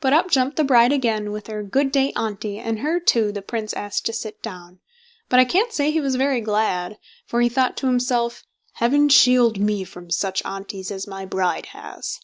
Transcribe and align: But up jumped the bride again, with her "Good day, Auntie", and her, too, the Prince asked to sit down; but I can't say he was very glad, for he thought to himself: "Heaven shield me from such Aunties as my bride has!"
But 0.00 0.12
up 0.12 0.30
jumped 0.30 0.58
the 0.58 0.62
bride 0.64 0.92
again, 0.92 1.32
with 1.32 1.46
her 1.46 1.62
"Good 1.62 1.90
day, 1.90 2.12
Auntie", 2.16 2.58
and 2.58 2.80
her, 2.80 3.00
too, 3.00 3.32
the 3.32 3.40
Prince 3.40 3.72
asked 3.72 4.04
to 4.04 4.12
sit 4.12 4.42
down; 4.42 4.80
but 5.30 5.40
I 5.40 5.46
can't 5.46 5.72
say 5.72 5.90
he 5.90 6.02
was 6.02 6.16
very 6.16 6.42
glad, 6.42 6.98
for 7.24 7.40
he 7.40 7.48
thought 7.48 7.74
to 7.78 7.86
himself: 7.86 8.44
"Heaven 8.74 9.08
shield 9.08 9.58
me 9.58 9.82
from 9.84 10.10
such 10.10 10.44
Aunties 10.44 10.90
as 10.90 11.06
my 11.06 11.24
bride 11.24 11.68
has!" 11.72 12.18